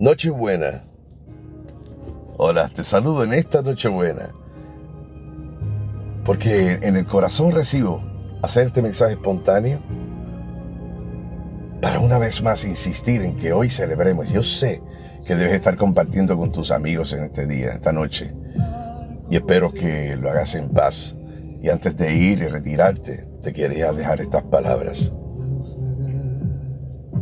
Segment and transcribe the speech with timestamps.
[0.00, 0.82] Nochebuena.
[2.38, 4.30] Hola, te saludo en esta Nochebuena.
[6.24, 8.02] Porque en el corazón recibo
[8.42, 9.78] hacer este mensaje espontáneo
[11.82, 14.30] para una vez más insistir en que hoy celebremos.
[14.30, 14.80] Yo sé
[15.26, 18.32] que debes estar compartiendo con tus amigos en este día, esta noche.
[19.28, 21.14] Y espero que lo hagas en paz.
[21.60, 25.12] Y antes de ir y retirarte, te quería dejar estas palabras.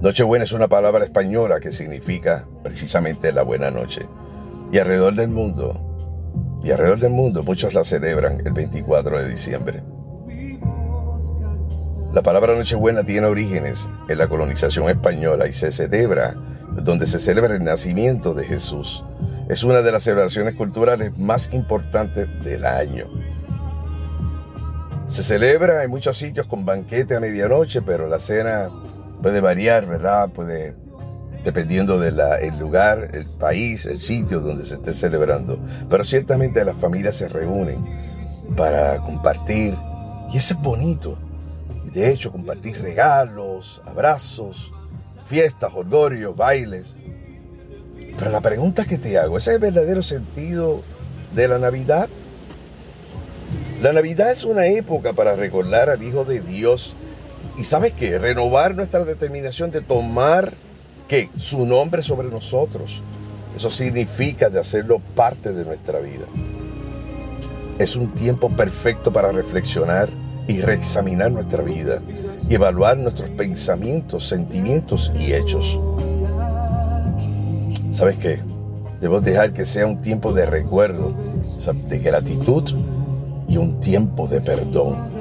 [0.00, 4.06] Nochebuena es una palabra española que significa precisamente la buena noche.
[4.70, 5.88] Y alrededor del mundo,
[6.62, 9.82] y alrededor del mundo muchos la celebran el 24 de diciembre.
[12.12, 16.36] La palabra Nochebuena tiene orígenes en la colonización española y se celebra
[16.70, 19.04] donde se celebra el nacimiento de Jesús.
[19.48, 23.06] Es una de las celebraciones culturales más importantes del año.
[25.08, 28.70] Se celebra en muchos sitios con banquete a medianoche, pero la cena
[29.22, 30.30] puede variar, ¿verdad?
[30.30, 30.74] Puede,
[31.44, 32.18] dependiendo del
[32.58, 35.58] lugar, el país, el sitio donde se esté celebrando.
[35.88, 37.84] Pero ciertamente las familias se reúnen
[38.56, 39.76] para compartir.
[40.32, 41.16] Y eso es bonito.
[41.92, 44.72] De hecho, compartir regalos, abrazos,
[45.24, 46.96] fiestas, orgullos, bailes.
[48.18, 50.82] Pero la pregunta que te hago, ¿ese es el verdadero sentido
[51.34, 52.08] de la Navidad?
[53.80, 56.96] La Navidad es una época para recordar al Hijo de Dios
[57.56, 60.54] y sabes qué, renovar nuestra determinación de tomar
[61.08, 61.28] ¿qué?
[61.36, 63.02] su nombre sobre nosotros.
[63.56, 66.26] Eso significa de hacerlo parte de nuestra vida.
[67.78, 70.08] Es un tiempo perfecto para reflexionar
[70.46, 72.00] y reexaminar nuestra vida
[72.48, 75.80] y evaluar nuestros pensamientos, sentimientos y hechos.
[77.90, 78.38] ¿Sabes qué?
[79.00, 81.12] Debo dejar que sea un tiempo de recuerdo,
[81.88, 82.64] de gratitud
[83.48, 85.17] y un tiempo de perdón.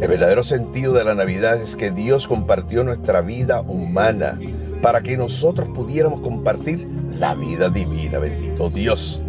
[0.00, 4.38] El verdadero sentido de la Navidad es que Dios compartió nuestra vida humana
[4.82, 6.86] para que nosotros pudiéramos compartir
[7.18, 8.18] la vida divina.
[8.18, 9.22] Bendito Dios.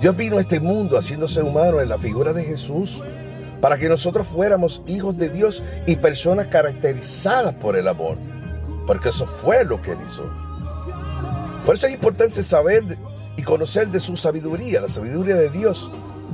[0.00, 3.04] Dios vino a este mundo haciéndose humano en la figura de Jesús
[3.60, 8.16] para que nosotros fuéramos hijos de Dios y personas caracterizadas por el amor.
[8.86, 10.24] Porque eso fue lo que Él hizo.
[11.66, 12.84] Por eso es importante saber
[13.36, 15.90] y conocer de su sabiduría, la sabiduría de Dios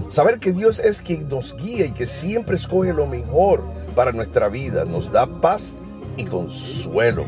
[0.09, 3.65] Saber que Dios es quien nos guía y que siempre escoge lo mejor
[3.95, 5.75] para nuestra vida nos da paz
[6.17, 7.27] y consuelo.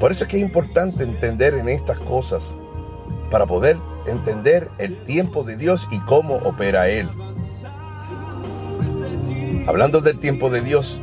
[0.00, 2.56] Por eso es que es importante entender en estas cosas
[3.30, 3.76] para poder
[4.06, 7.08] entender el tiempo de Dios y cómo opera Él.
[9.66, 11.00] Hablando del tiempo de Dios,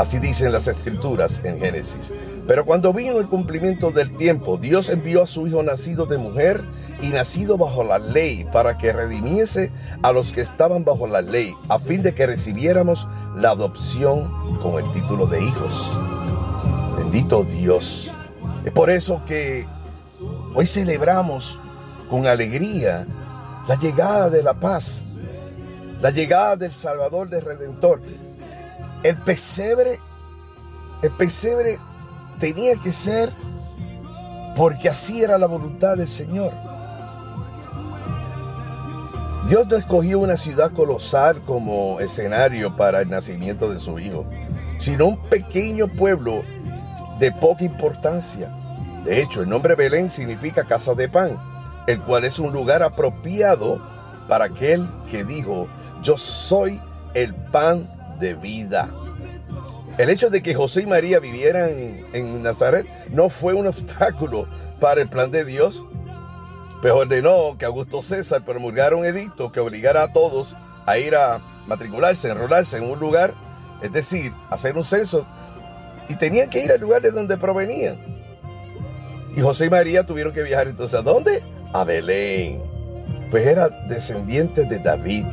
[0.00, 2.12] así dicen las escrituras en Génesis.
[2.46, 6.64] Pero cuando vino el cumplimiento del tiempo, Dios envió a su Hijo nacido de mujer
[7.02, 9.70] y nacido bajo la ley para que redimiese
[10.02, 13.06] a los que estaban bajo la ley, a fin de que recibiéramos
[13.36, 15.98] la adopción con el título de hijos.
[16.96, 18.14] Bendito Dios.
[18.64, 19.66] Es por eso que
[20.54, 21.58] hoy celebramos
[22.08, 23.06] con alegría
[23.68, 25.04] la llegada de la paz,
[26.00, 28.00] la llegada del Salvador, del Redentor.
[29.02, 29.98] El pesebre,
[31.02, 31.78] el pesebre
[32.38, 33.32] tenía que ser
[34.56, 36.52] porque así era la voluntad del Señor.
[39.48, 44.26] Dios no escogió una ciudad colosal como escenario para el nacimiento de su hijo,
[44.78, 46.44] sino un pequeño pueblo
[47.18, 48.54] de poca importancia.
[49.04, 51.40] De hecho, el nombre Belén significa casa de pan,
[51.86, 53.80] el cual es un lugar apropiado
[54.28, 55.68] para aquel que dijo,
[56.02, 56.80] yo soy
[57.14, 57.88] el pan
[58.20, 58.88] de vida.
[59.98, 61.70] El hecho de que José y María vivieran
[62.12, 64.46] en Nazaret no fue un obstáculo
[64.78, 65.84] para el plan de Dios,
[66.80, 71.42] pues ordenó que Augusto César promulgara un edicto que obligara a todos a ir a
[71.66, 73.34] matricularse, enrolarse en un lugar,
[73.82, 75.26] es decir, hacer un censo,
[76.08, 77.98] y tenían que ir al lugar de donde provenían.
[79.36, 81.42] Y José y María tuvieron que viajar entonces a dónde?
[81.72, 82.60] A Belén.
[83.30, 85.24] Pues era descendiente de David.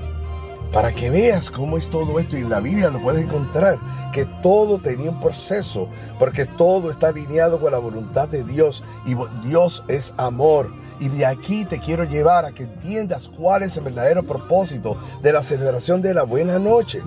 [0.71, 3.79] Para que veas cómo es todo esto y en la Biblia lo puedes encontrar,
[4.11, 5.87] que todo tenía un proceso,
[6.19, 9.15] porque todo está alineado con la voluntad de Dios y
[9.47, 10.73] Dios es amor.
[10.99, 15.31] Y de aquí te quiero llevar a que entiendas cuál es el verdadero propósito de
[15.31, 17.01] la celebración de la buena noche.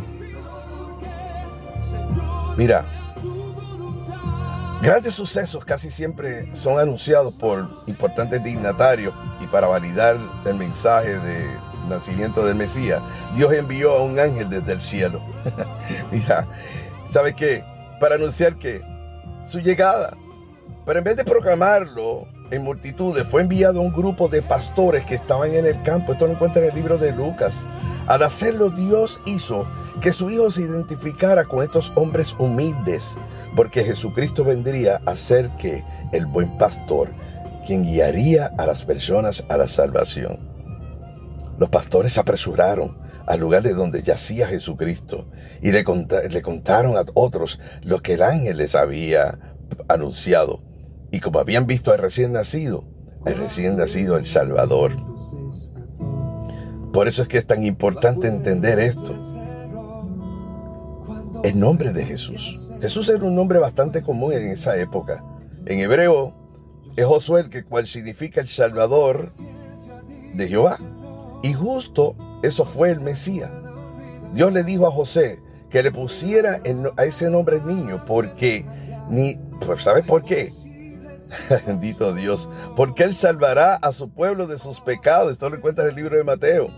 [2.56, 2.84] Mira,
[4.82, 11.69] grandes sucesos casi siempre son anunciados por importantes dignatarios y para validar el mensaje de
[11.90, 13.02] nacimiento del Mesías,
[13.36, 15.22] Dios envió a un ángel desde el cielo.
[16.12, 16.48] Mira,
[17.10, 17.62] ¿sabe qué?
[18.00, 18.82] Para anunciar que
[19.44, 20.16] su llegada.
[20.86, 25.54] Pero en vez de proclamarlo en multitudes, fue enviado un grupo de pastores que estaban
[25.54, 26.12] en el campo.
[26.12, 27.64] Esto lo encuentra en el libro de Lucas.
[28.06, 29.66] Al hacerlo, Dios hizo
[30.00, 33.16] que su hijo se identificara con estos hombres humildes,
[33.54, 37.12] porque Jesucristo vendría a ser que el buen pastor,
[37.66, 40.49] quien guiaría a las personas a la salvación.
[41.60, 42.96] Los pastores se apresuraron
[43.26, 45.28] al lugar de donde yacía Jesucristo
[45.60, 49.38] y le, contaron a otros lo que el ángel les había
[49.86, 50.62] anunciado.
[51.10, 52.84] Y como habían visto al recién nacido,
[53.26, 54.92] el recién nacido, el Salvador.
[56.94, 59.14] Por eso es que es tan importante entender esto.
[61.44, 62.72] El nombre de Jesús.
[62.80, 65.22] Jesús era un nombre bastante común en esa época.
[65.66, 66.34] En hebreo
[66.96, 69.30] es Josué, que cual significa el Salvador
[70.32, 70.78] de Jehová.
[71.42, 73.50] Y justo eso fue el Mesías.
[74.34, 76.60] Dios le dijo a José que le pusiera
[76.96, 78.64] a ese nombre el niño porque
[79.08, 80.52] ni, pues, ¿sabes por qué?
[81.66, 85.32] Bendito Dios, porque Él salvará a su pueblo de sus pecados.
[85.32, 86.68] Esto lo cuenta en el libro de Mateo.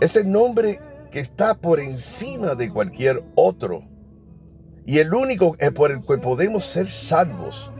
[0.00, 3.82] Es el nombre que está por encima de cualquier otro.
[4.86, 7.70] Y el único por el que podemos ser salvos.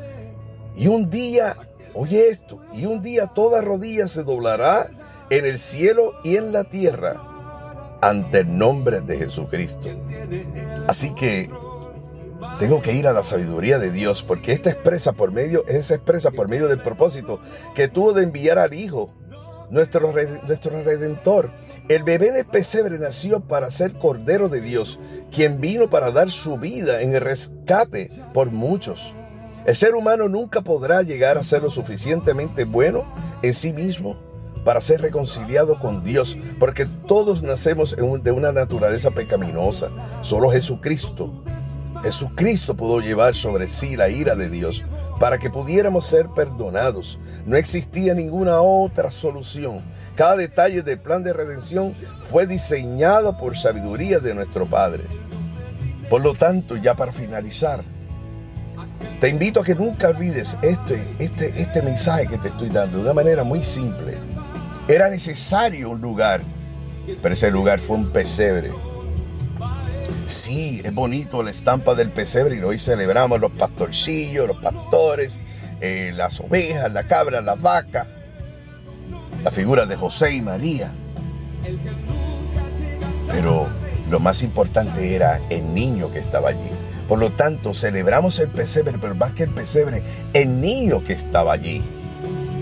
[0.77, 1.57] Y un día,
[1.95, 4.91] oye esto, y un día toda rodilla se doblará
[5.31, 7.31] en el cielo y en la tierra
[8.03, 9.89] ante el nombre de Jesucristo.
[10.89, 11.49] Así que
[12.59, 16.31] tengo que ir a la sabiduría de Dios porque esta expresa por medio, es expresa
[16.31, 17.39] por medio del propósito
[17.75, 19.15] que tuvo de enviar al Hijo,
[19.71, 21.53] nuestro, nuestro Redentor.
[21.89, 24.99] El bebé en el pesebre nació para ser Cordero de Dios,
[25.31, 29.15] quien vino para dar su vida en el rescate por muchos.
[29.65, 33.05] El ser humano nunca podrá llegar a ser lo suficientemente bueno
[33.43, 34.30] en sí mismo
[34.65, 39.91] para ser reconciliado con Dios, porque todos nacemos de una naturaleza pecaminosa.
[40.23, 41.33] Solo Jesucristo
[42.03, 44.85] Jesucristo pudo llevar sobre sí la ira de Dios
[45.19, 47.19] para que pudiéramos ser perdonados.
[47.45, 49.83] No existía ninguna otra solución.
[50.17, 55.05] Cada detalle del plan de redención fue diseñado por sabiduría de nuestro Padre.
[56.09, 57.85] Por lo tanto, ya para finalizar,
[59.21, 63.05] te invito a que nunca olvides este, este, este mensaje que te estoy dando de
[63.05, 64.17] una manera muy simple.
[64.91, 66.43] Era necesario un lugar,
[67.23, 68.73] pero ese lugar fue un pesebre
[70.27, 75.39] Sí, es bonito la estampa del pesebre y hoy celebramos los pastorcillos, los pastores,
[75.81, 78.09] eh, las ovejas, la cabra, la vaca,
[79.45, 80.91] la figura de José y María.
[83.29, 83.69] Pero
[84.09, 86.71] lo más importante era el niño que estaba allí.
[87.07, 90.03] Por lo tanto, celebramos el pesebre, pero más que el pesebre,
[90.33, 91.81] el niño que estaba allí,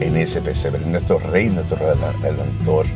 [0.00, 2.86] en ese pesebre, nuestro rey, nuestro redentor.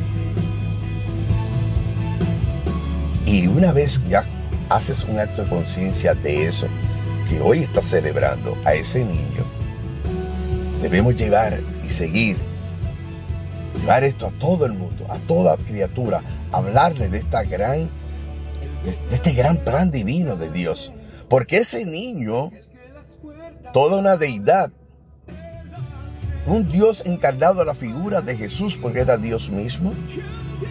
[3.25, 4.25] Y una vez ya
[4.69, 6.67] haces un acto de conciencia de eso
[7.29, 9.43] que hoy estás celebrando a ese niño,
[10.81, 12.37] debemos llevar y seguir,
[13.79, 16.21] llevar esto a todo el mundo, a toda criatura,
[16.51, 17.89] hablarle de esta gran,
[18.83, 20.91] de, este gran plan divino de Dios.
[21.29, 22.51] Porque ese niño,
[23.71, 24.71] toda una deidad,
[26.45, 29.93] un Dios encarnado a la figura de Jesús, porque era Dios mismo,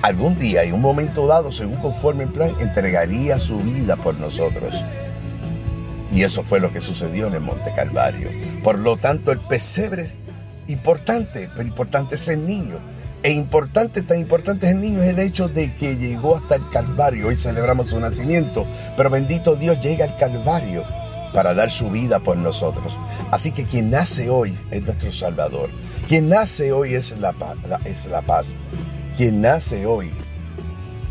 [0.02, 4.82] algún día, en un momento dado, según conforme el plan, entregaría su vida por nosotros.
[6.12, 8.30] Y eso fue lo que sucedió en el Monte Calvario.
[8.62, 10.14] Por lo tanto, el pesebre es
[10.68, 12.78] importante, pero importante es el niño.
[13.22, 16.68] E importante, tan importante es el niño, es el hecho de que llegó hasta el
[16.70, 17.28] Calvario.
[17.28, 18.66] Hoy celebramos su nacimiento,
[18.96, 20.84] pero bendito Dios llega al Calvario
[21.32, 22.96] para dar su vida por nosotros.
[23.30, 25.70] Así que quien nace hoy es nuestro Salvador.
[26.08, 27.34] Quien nace hoy es la,
[27.84, 28.56] es la paz.
[29.16, 30.10] Quien nace hoy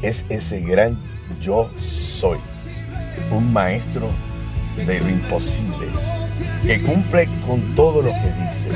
[0.01, 0.97] es ese gran
[1.39, 2.37] yo soy,
[3.31, 4.09] un maestro
[4.75, 5.87] de lo imposible,
[6.65, 8.69] que cumple con todo lo que dice.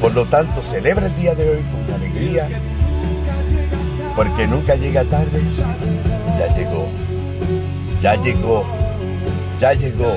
[0.00, 2.48] Por lo tanto, celebra el día de hoy con alegría,
[4.16, 5.40] porque nunca llega tarde,
[6.36, 6.88] ya llegó,
[8.00, 8.64] ya llegó,
[9.60, 10.16] ya llegó.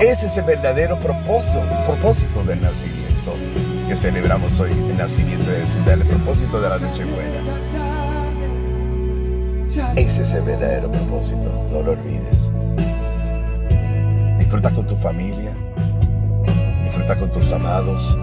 [0.00, 3.36] Ese es el verdadero propósito, propósito del nacimiento
[3.88, 7.40] que celebramos hoy, el nacimiento de Jesús, el propósito de la Nochebuena.
[9.94, 12.50] Ese es el verdadero propósito, no lo olvides.
[14.36, 15.52] Disfruta con tu familia,
[16.82, 18.18] disfruta con tus amados.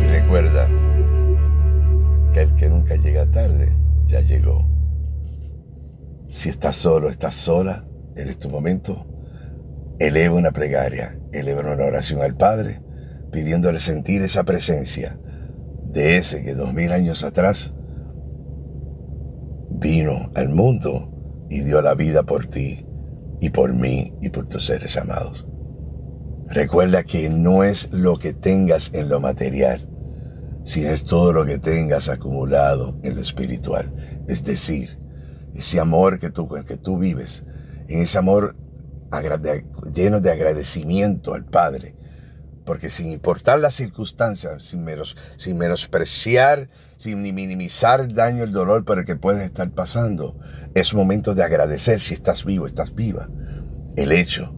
[0.00, 0.68] Y recuerda
[2.32, 3.74] que el que nunca llega tarde,
[4.06, 4.79] ya llegó.
[6.30, 9.10] Si estás solo, estás sola, eres tu momento
[10.00, 12.80] eleva una plegaria, eleva una oración al Padre,
[13.30, 15.16] pidiéndole sentir esa presencia
[15.84, 17.74] de ese que dos mil años atrás
[19.68, 22.86] vino al mundo y dio la vida por ti
[23.40, 25.46] y por mí y por tus seres amados.
[26.46, 29.88] Recuerda que no es lo que tengas en lo material,
[30.64, 33.92] sino es todo lo que tengas acumulado en lo espiritual.
[34.28, 34.99] Es decir,
[35.54, 37.44] ese amor que tú, que tú vives
[37.88, 38.56] en ese amor
[39.92, 41.96] lleno de agradecimiento al Padre.
[42.64, 48.84] Porque sin importar las circunstancias, sin, menos, sin menospreciar, sin minimizar el daño, el dolor
[48.84, 50.38] por el que puedes estar pasando,
[50.74, 53.28] es momento de agradecer si estás vivo, estás viva.
[53.96, 54.54] El hecho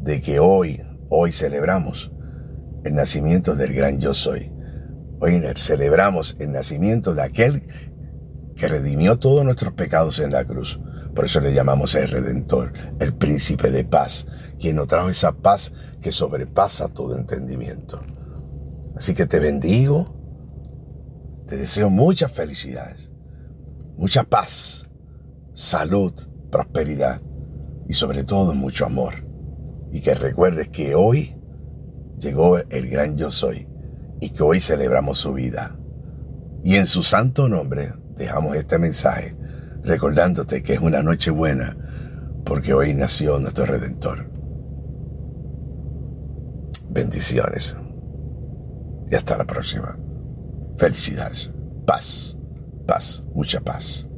[0.00, 2.10] de que hoy, hoy celebramos
[2.84, 4.50] el nacimiento del gran yo soy.
[5.20, 7.62] Hoy celebramos el nacimiento de aquel
[8.62, 10.78] que redimió todos nuestros pecados en la cruz.
[11.16, 14.28] Por eso le llamamos el Redentor, el príncipe de paz,
[14.60, 18.00] quien nos trajo esa paz que sobrepasa todo entendimiento.
[18.94, 20.14] Así que te bendigo,
[21.48, 23.10] te deseo muchas felicidades,
[23.96, 24.88] mucha paz,
[25.54, 26.12] salud,
[26.48, 27.20] prosperidad
[27.88, 29.14] y sobre todo mucho amor.
[29.90, 31.34] Y que recuerdes que hoy
[32.16, 33.66] llegó el gran yo soy
[34.20, 35.76] y que hoy celebramos su vida.
[36.62, 39.36] Y en su santo nombre dejamos este mensaje
[39.82, 41.76] recordándote que es una noche buena
[42.44, 44.30] porque hoy nació nuestro Redentor.
[46.90, 47.76] Bendiciones.
[49.10, 49.98] Y hasta la próxima.
[50.76, 51.52] Felicidades.
[51.86, 52.38] Paz.
[52.86, 53.24] Paz.
[53.34, 54.08] Mucha paz.